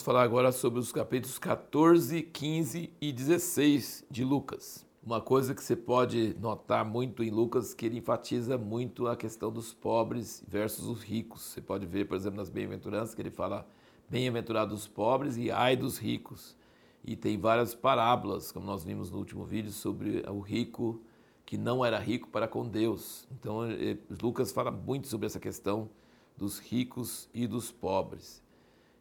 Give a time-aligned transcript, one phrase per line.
[0.00, 4.86] vamos falar agora sobre os capítulos 14, 15 e 16 de Lucas.
[5.04, 9.52] Uma coisa que você pode notar muito em Lucas que ele enfatiza muito a questão
[9.52, 11.42] dos pobres versus os ricos.
[11.42, 13.68] Você pode ver, por exemplo, nas bem-aventuranças que ele fala
[14.08, 16.56] bem-aventurados os pobres e ai dos ricos.
[17.04, 21.02] E tem várias parábolas, como nós vimos no último vídeo, sobre o rico
[21.44, 23.28] que não era rico para com Deus.
[23.30, 25.90] Então, eh, Lucas fala muito sobre essa questão
[26.38, 28.42] dos ricos e dos pobres.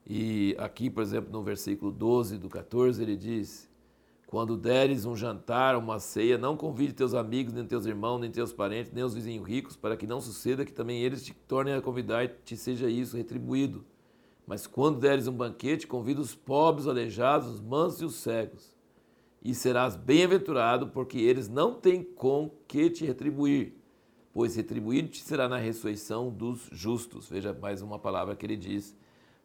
[0.05, 3.69] E aqui, por exemplo, no versículo 12 do 14, ele diz:
[4.27, 8.51] Quando deres um jantar, uma ceia, não convide teus amigos, nem teus irmãos, nem teus
[8.51, 11.81] parentes, nem os vizinhos ricos, para que não suceda que também eles te tornem a
[11.81, 13.85] convidar e te seja isso retribuído.
[14.49, 18.73] Mas quando deres um banquete, convida os pobres, os aleijados, os mansos e os cegos.
[19.43, 23.75] E serás bem-aventurado, porque eles não têm com que te retribuir,
[24.33, 27.29] pois retribuído te será na ressurreição dos justos.
[27.29, 28.95] Veja mais uma palavra que ele diz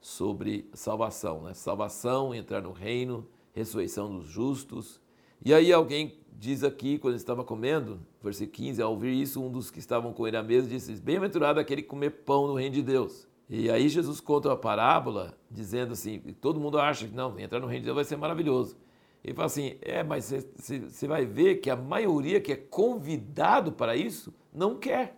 [0.04, 1.54] sobre salvação, né?
[1.54, 5.00] Salvação, entrar no reino, ressurreição dos justos.
[5.42, 9.70] E aí alguém diz aqui, quando estava comendo, versículo 15, ao ouvir isso, um dos
[9.70, 12.82] que estavam com ele à mesa disse, bem-aventurado aquele que comer pão no reino de
[12.82, 13.26] Deus.
[13.48, 17.66] E aí Jesus conta uma parábola dizendo assim, todo mundo acha que não, entrar no
[17.66, 18.76] reino de Deus vai ser maravilhoso.
[19.24, 23.96] Ele fala assim, é, mas você vai ver que a maioria que é convidado para
[23.96, 25.16] isso não quer.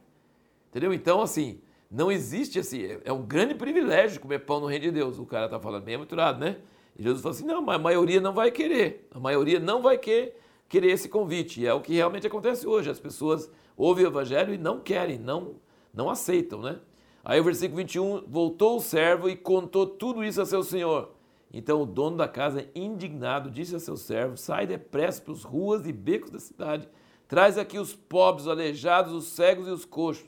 [0.70, 0.94] Entendeu?
[0.94, 1.58] Então, assim,
[1.90, 5.18] não existe assim, é, um grande privilégio comer pão no reino de Deus.
[5.18, 6.56] O cara está falando bem aventurado, né?
[6.98, 9.06] E Jesus fala assim, não, mas a maioria não vai querer.
[9.12, 11.60] A maioria não vai querer, querer esse convite.
[11.60, 12.90] E é o que realmente acontece hoje.
[12.90, 15.56] As pessoas ouvem o evangelho e não querem, não,
[15.92, 16.80] não aceitam, né?
[17.24, 21.10] Aí o versículo 21, voltou o servo e contou tudo isso a seu senhor.
[21.52, 25.86] Então o dono da casa, indignado, disse a seu servo, sai depressa para as ruas
[25.86, 26.88] e becos da cidade,
[27.26, 30.24] traz aqui os pobres, os aleijados, os cegos e os coxos.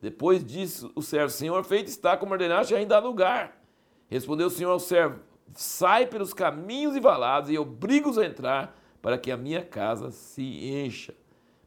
[0.00, 3.60] Depois disse o servo, senhor, feito está como ordenaste, ainda há lugar.
[4.08, 5.20] Respondeu o senhor ao servo,
[5.54, 10.42] sai pelos caminhos e valados e obriga-os a entrar, para que a minha casa se
[10.42, 11.14] encha.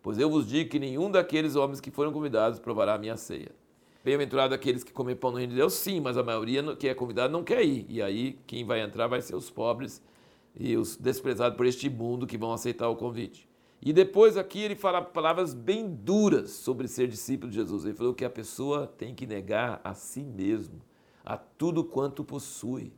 [0.02, 3.52] Pois eu vos digo que nenhum daqueles homens que foram convidados provará a minha ceia.
[4.04, 6.94] Bem-aventurado aqueles que comem pão no reino de Deus, sim, mas a maioria que é
[6.94, 7.86] convidado não quer ir.
[7.88, 10.02] E aí quem vai entrar vai ser os pobres
[10.56, 13.48] e os desprezados por este mundo que vão aceitar o convite.
[13.82, 17.84] E depois aqui ele fala palavras bem duras sobre ser discípulo de Jesus.
[17.84, 20.82] Ele falou que a pessoa tem que negar a si mesmo,
[21.26, 22.94] a tudo quanto possui.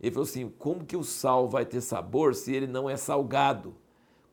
[0.00, 3.76] Ele falou assim: como que o sal vai ter sabor se ele não é salgado?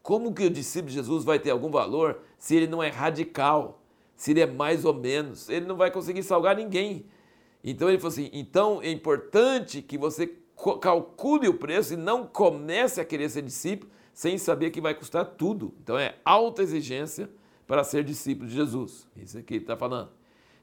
[0.01, 3.81] Como que o discípulo de Jesus vai ter algum valor se ele não é radical?
[4.21, 7.07] se ele é mais ou menos, ele não vai conseguir salgar ninguém.
[7.63, 10.31] Então ele falou assim: então é importante que você
[10.79, 15.25] calcule o preço e não comece a querer ser discípulo sem saber que vai custar
[15.25, 15.73] tudo.
[15.81, 17.27] Então é alta exigência
[17.65, 19.07] para ser discípulo de Jesus.
[19.17, 20.11] Isso aqui ele está falando.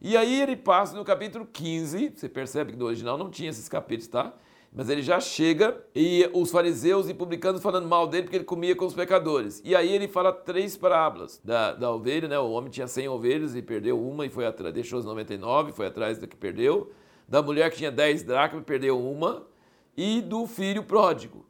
[0.01, 3.69] E aí ele passa no capítulo 15, você percebe que no original não tinha esses
[3.69, 4.33] capítulos, tá?
[4.73, 8.77] Mas ele já chega e os fariseus e publicanos falando mal dele porque ele comia
[8.77, 9.61] com os pecadores.
[9.65, 12.39] E aí ele fala três parábolas da, da ovelha, né?
[12.39, 15.89] O homem tinha 100 ovelhas e perdeu uma e foi atrás, deixou as 99, foi
[15.89, 16.93] atrás da que perdeu.
[17.27, 19.49] Da mulher que tinha 10 dracmas e perdeu uma.
[19.97, 21.45] E do filho pródigo.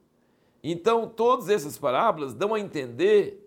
[0.62, 3.44] Então, todas essas parábolas dão a entender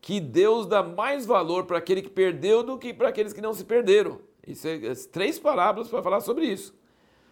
[0.00, 3.52] que Deus dá mais valor para aquele que perdeu do que para aqueles que não
[3.52, 4.20] se perderam.
[4.46, 6.74] Isso é, é três parábolas para falar sobre isso.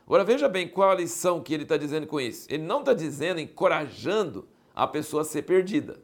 [0.06, 2.46] Agora veja bem qual a lição que ele está dizendo com isso.
[2.50, 6.02] Ele não está dizendo encorajando a pessoa a ser perdida.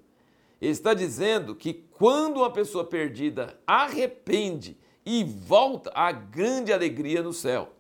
[0.61, 7.33] Ele está dizendo que quando uma pessoa perdida arrepende e volta, há grande alegria no
[7.33, 7.73] céu.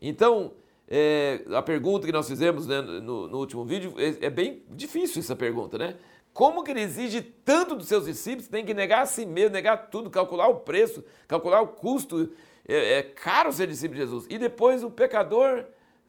[0.00, 0.52] Então,
[0.90, 5.20] é, a pergunta que nós fizemos né, no, no, último vídeo é, é, bem difícil
[5.20, 5.96] essa pergunta, né?
[6.32, 9.88] Como que ele exige tanto dos seus discípulos, tem que negar a si mesmo, negar
[9.88, 12.30] tudo, calcular o preço, calcular o custo
[12.66, 14.26] é, é caro ser discípulo de Jesus.
[14.28, 15.64] E depois o pecador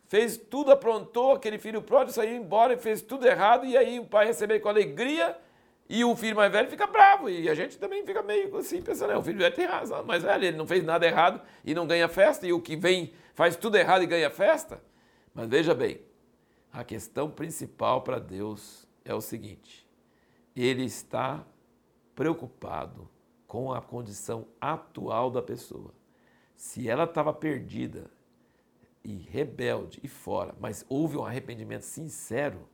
[0.08, 4.06] fez tudo, aprontou, aquele filho pródigo saiu embora e fez tudo errado, e aí o
[4.06, 5.38] pai recebeu com alegria,
[5.94, 7.30] e o filho mais velho fica bravo.
[7.30, 10.24] E a gente também fica meio assim, pensando, é, o filho velho tem razão, mas
[10.24, 13.58] velho, ele não fez nada errado e não ganha festa, e o que vem faz
[13.58, 14.82] tudo errado e ganha festa.
[15.34, 16.00] Mas veja bem,
[16.72, 19.86] a questão principal para Deus é o seguinte:
[20.56, 21.46] Ele está
[22.16, 23.10] preocupado
[23.46, 25.94] com a condição atual da pessoa.
[26.56, 28.10] Se ela estava perdida
[29.04, 32.70] e rebelde e fora, mas houve um arrependimento sincero,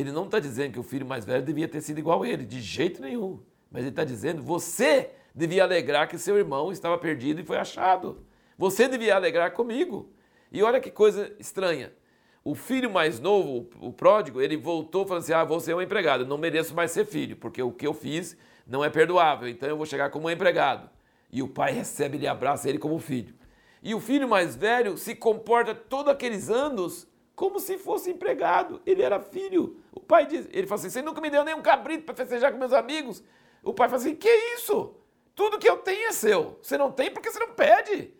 [0.00, 2.44] ele não está dizendo que o filho mais velho devia ter sido igual a ele,
[2.44, 3.40] de jeito nenhum.
[3.70, 8.24] Mas ele está dizendo, você devia alegrar que seu irmão estava perdido e foi achado.
[8.58, 10.12] Você devia alegrar comigo.
[10.52, 11.92] E olha que coisa estranha.
[12.44, 16.24] O filho mais novo, o pródigo, ele voltou falando assim: Ah, você é um empregado,
[16.24, 19.76] não mereço mais ser filho, porque o que eu fiz não é perdoável, então eu
[19.76, 20.88] vou chegar como um empregado.
[21.32, 23.34] E o pai recebe e abraça ele como filho.
[23.82, 28.80] E o filho mais velho se comporta todos aqueles anos como se fosse empregado.
[28.86, 29.76] Ele era filho.
[29.92, 32.58] O pai diz, ele fala assim: Você nunca me deu nenhum cabrito para festejar com
[32.58, 33.22] meus amigos.
[33.62, 34.96] O pai fala assim: Que isso?
[35.34, 36.58] Tudo que eu tenho é seu.
[36.62, 38.14] Você não tem porque você não pede.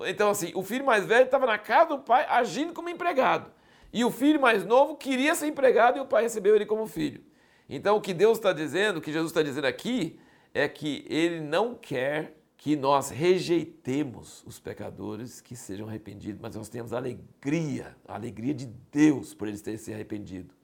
[0.00, 3.52] Então, assim, o filho mais velho estava na casa do pai agindo como empregado.
[3.92, 7.22] E o filho mais novo queria ser empregado e o pai recebeu ele como filho.
[7.68, 10.18] Então, o que Deus está dizendo, o que Jesus está dizendo aqui,
[10.52, 12.34] é que ele não quer
[12.64, 18.64] que nós rejeitemos os pecadores que sejam arrependidos, mas nós temos alegria, a alegria de
[18.90, 20.54] Deus por eles terem se arrependido.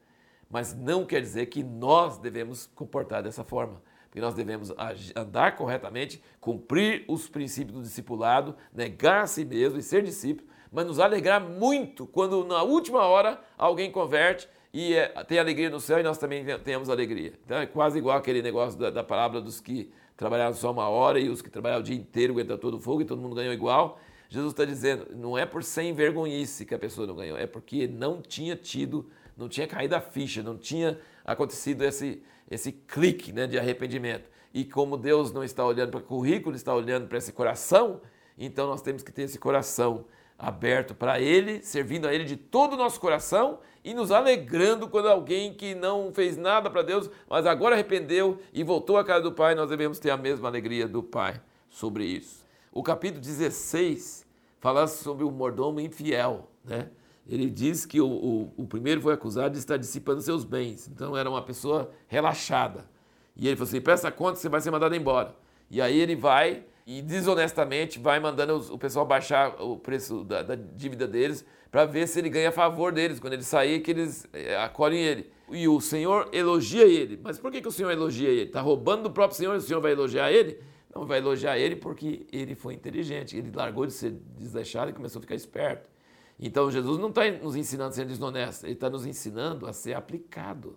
[0.49, 4.73] Mas não quer dizer que nós devemos comportar dessa forma, porque nós devemos
[5.15, 10.87] andar corretamente, cumprir os princípios do discipulado, negar a si mesmo e ser discípulo, mas
[10.87, 16.01] nos alegrar muito quando na última hora alguém converte e é, tem alegria no céu
[16.01, 17.35] e nós também temos alegria.
[17.45, 21.19] Então é quase igual aquele negócio da, da parábola dos que trabalharam só uma hora
[21.19, 23.55] e os que trabalharam o dia inteiro aguentam todo o fogo e todo mundo ganhou
[23.55, 23.99] igual.
[24.29, 27.89] Jesus está dizendo, não é por sem vergonhice que a pessoa não ganhou, é porque
[27.89, 33.47] não tinha tido, não tinha caído a ficha, não tinha acontecido esse, esse clique né,
[33.47, 34.29] de arrependimento.
[34.53, 38.03] E como Deus não está olhando para o currículo, está olhando para esse coração,
[38.37, 40.05] então nós temos que ter esse coração
[40.41, 45.09] aberto para Ele, servindo a Ele de todo o nosso coração e nos alegrando quando
[45.09, 49.33] alguém que não fez nada para Deus, mas agora arrependeu e voltou à casa do
[49.33, 52.47] Pai, nós devemos ter a mesma alegria do Pai sobre isso.
[52.73, 54.27] O capítulo 16
[54.59, 56.89] fala sobre o mordomo infiel, né?
[57.29, 61.17] Ele diz que o, o, o primeiro foi acusado de estar dissipando seus bens, então
[61.17, 62.89] era uma pessoa relaxada.
[63.37, 65.37] E ele falou assim: presta conta, você vai ser mandado embora.
[65.71, 70.57] E aí ele vai e desonestamente vai mandando o pessoal baixar o preço da, da
[70.57, 73.21] dívida deles para ver se ele ganha favor deles.
[73.21, 75.31] Quando ele sair, que eles é, acolhem ele.
[75.53, 77.21] E o Senhor elogia ele.
[77.23, 78.47] Mas por que, que o Senhor elogia ele?
[78.47, 80.59] Está roubando do próprio Senhor e o Senhor vai elogiar ele?
[80.93, 83.37] Não, vai elogiar ele porque ele foi inteligente.
[83.37, 85.89] Ele largou de ser desleixado e começou a ficar esperto.
[86.41, 89.95] Então Jesus não está nos ensinando a ser desonesto, ele está nos ensinando a ser
[89.95, 90.77] aplicado,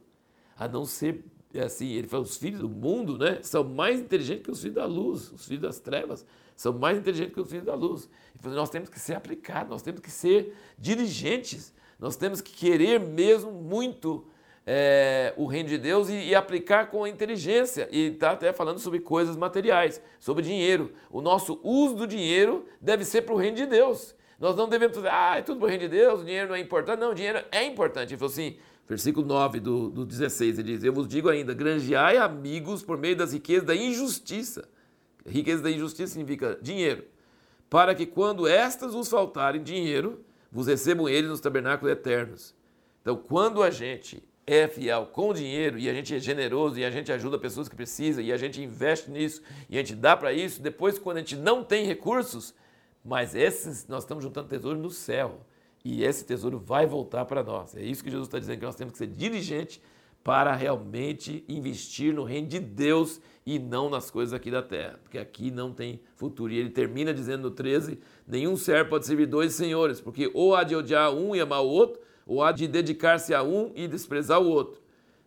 [0.56, 4.44] a não ser é assim, ele fala, os filhos do mundo né, são mais inteligentes
[4.44, 7.66] que os filhos da luz, os filhos das trevas são mais inteligentes que os filhos
[7.66, 8.10] da luz.
[8.44, 13.00] Ele nós temos que ser aplicados, nós temos que ser dirigentes, nós temos que querer
[13.00, 14.26] mesmo muito
[14.66, 17.88] é, o reino de Deus e, e, aplicar com a inteligência.
[17.92, 20.94] E está até falando sobre coisas materiais, sobre dinheiro.
[21.10, 24.16] O nosso uso do dinheiro deve ser para o reino de Deus.
[24.40, 26.56] Nós não devemos dizer, ah, é tudo para o reino de Deus, o dinheiro não
[26.56, 27.00] é importante.
[27.00, 28.10] Não, o dinheiro é importante.
[28.10, 28.58] Ele falou assim,
[28.88, 33.16] versículo 9 do, do 16, ele diz: Eu vos digo ainda, granjeai amigos por meio
[33.16, 34.68] das riquezas da injustiça.
[35.26, 37.06] Riqueza da injustiça significa dinheiro.
[37.70, 42.54] Para que quando estas vos faltarem dinheiro, vos recebam eles nos tabernáculos eternos.
[43.02, 46.92] Então, quando a gente é fiel com dinheiro e a gente é generoso e a
[46.92, 50.34] gente ajuda pessoas que precisam e a gente investe nisso e a gente dá para
[50.34, 52.54] isso, depois, quando a gente não tem recursos,
[53.04, 55.46] mas esses nós estamos juntando tesouro no céu
[55.84, 57.76] e esse tesouro vai voltar para nós.
[57.76, 59.82] É isso que Jesus está dizendo, que nós temos que ser diligentes
[60.24, 65.18] para realmente investir no reino de Deus e não nas coisas aqui da terra, porque
[65.18, 66.54] aqui não tem futuro.
[66.54, 70.64] E ele termina dizendo no 13: nenhum servo pode servir dois senhores, porque ou há
[70.64, 74.42] de odiar um e amar o outro, ou há de dedicar-se a um e desprezar
[74.42, 74.82] o outro.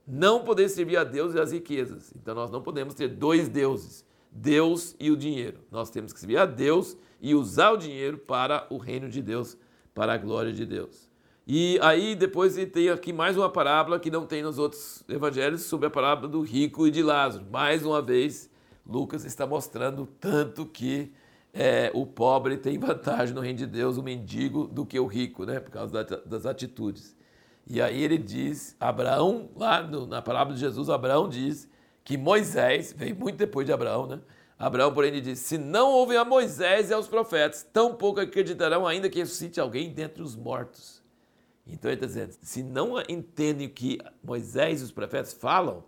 [0.07, 2.13] Não poder servir a Deus e as riquezas.
[2.17, 5.59] Então nós não podemos ter dois deuses, Deus e o dinheiro.
[5.71, 9.59] Nós temos que servir a Deus e usar o dinheiro para o reino de Deus
[9.97, 11.09] para a glória de Deus.
[11.47, 15.63] E aí depois ele tem aqui mais uma parábola que não tem nos outros evangelhos
[15.63, 17.47] sobre a parábola do rico e de Lázaro.
[17.51, 18.51] Mais uma vez,
[18.87, 21.11] Lucas está mostrando tanto que
[21.55, 25.47] é, o pobre tem vantagem no reino de Deus, o mendigo, do que o rico,
[25.47, 25.61] né?
[25.61, 27.17] Por causa das atitudes.
[27.67, 31.67] E aí ele diz, Abraão, lá no, na parábola de Jesus, Abraão diz
[32.05, 34.21] que Moisés, veio muito depois de Abraão, né?
[34.59, 39.11] Abraão, porém, lhe disse: Se não ouvem a Moisés e aos profetas, tampouco acreditarão, ainda
[39.11, 41.03] que ressuscite alguém dentre os mortos.
[41.67, 45.85] Então ele está dizendo: se não entendem o que Moisés e os profetas falam,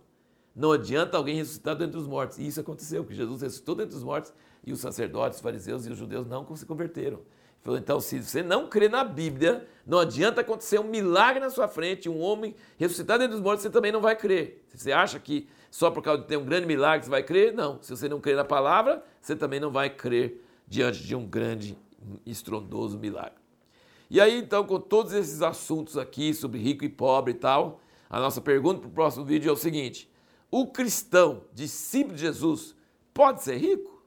[0.55, 2.37] não adianta alguém ressuscitar dentre os mortos.
[2.37, 4.33] E isso aconteceu, porque Jesus ressuscitou dentre os mortos
[4.63, 7.17] e os sacerdotes, os fariseus e os judeus não se converteram.
[7.19, 11.49] Ele falou, então, se você não crê na Bíblia, não adianta acontecer um milagre na
[11.49, 14.65] sua frente, um homem ressuscitar dentre os mortos, você também não vai crer.
[14.73, 17.53] Você acha que só por causa de ter um grande milagre você vai crer?
[17.53, 17.81] Não.
[17.81, 21.77] Se você não crer na palavra, você também não vai crer diante de um grande,
[22.25, 23.39] estrondoso milagre.
[24.09, 28.19] E aí, então, com todos esses assuntos aqui sobre rico e pobre e tal, a
[28.19, 30.09] nossa pergunta para o próximo vídeo é o seguinte:
[30.49, 32.75] o cristão, discípulo de Jesus,
[33.13, 33.99] pode ser rico?